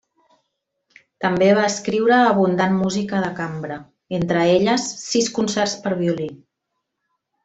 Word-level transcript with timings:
També 1.25 1.49
va 1.57 1.65
escriure 1.73 2.15
abundant 2.31 2.73
música 2.79 3.19
de 3.27 3.29
cambra, 3.39 3.77
entre 4.21 4.47
elles 4.55 4.87
sis 5.03 5.29
concerts 5.41 5.77
per 5.85 5.93
a 5.97 6.05
violí. 6.05 6.31